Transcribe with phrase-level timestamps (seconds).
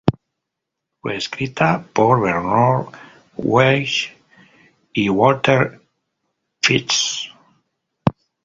[0.99, 2.87] Fue escrita por Bernhard
[3.37, 4.09] Weiss
[4.93, 5.79] y Walter
[6.59, 7.29] Pietsch.